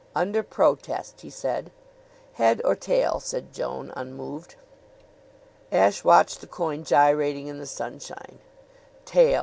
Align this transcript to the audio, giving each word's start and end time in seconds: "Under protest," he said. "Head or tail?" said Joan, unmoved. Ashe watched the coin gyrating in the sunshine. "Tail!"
"Under 0.15 0.41
protest," 0.41 1.21
he 1.21 1.29
said. 1.29 1.69
"Head 2.33 2.59
or 2.65 2.75
tail?" 2.75 3.19
said 3.19 3.53
Joan, 3.53 3.93
unmoved. 3.95 4.55
Ashe 5.71 6.03
watched 6.03 6.41
the 6.41 6.47
coin 6.47 6.83
gyrating 6.83 7.45
in 7.45 7.59
the 7.59 7.67
sunshine. 7.67 8.39
"Tail!" 9.05 9.39